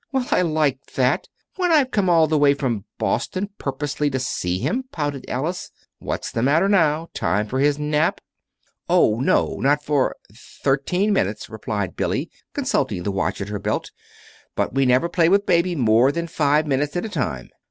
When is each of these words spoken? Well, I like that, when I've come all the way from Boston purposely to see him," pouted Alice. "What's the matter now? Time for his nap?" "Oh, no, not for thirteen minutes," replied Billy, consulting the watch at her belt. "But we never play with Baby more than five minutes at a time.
Well, 0.11 0.25
I 0.31 0.41
like 0.41 0.83
that, 0.95 1.27
when 1.57 1.71
I've 1.71 1.91
come 1.91 2.09
all 2.09 2.25
the 2.25 2.39
way 2.39 2.55
from 2.55 2.85
Boston 2.97 3.51
purposely 3.59 4.09
to 4.09 4.17
see 4.17 4.57
him," 4.57 4.83
pouted 4.91 5.27
Alice. 5.29 5.69
"What's 5.99 6.31
the 6.31 6.41
matter 6.41 6.67
now? 6.67 7.09
Time 7.13 7.45
for 7.47 7.59
his 7.59 7.77
nap?" 7.77 8.19
"Oh, 8.89 9.19
no, 9.19 9.57
not 9.59 9.83
for 9.83 10.15
thirteen 10.63 11.13
minutes," 11.13 11.51
replied 11.51 11.95
Billy, 11.95 12.31
consulting 12.55 13.03
the 13.03 13.11
watch 13.11 13.41
at 13.41 13.49
her 13.49 13.59
belt. 13.59 13.91
"But 14.55 14.73
we 14.73 14.87
never 14.87 15.07
play 15.07 15.29
with 15.29 15.45
Baby 15.45 15.75
more 15.75 16.11
than 16.11 16.25
five 16.25 16.65
minutes 16.65 16.95
at 16.95 17.05
a 17.05 17.09
time. 17.09 17.51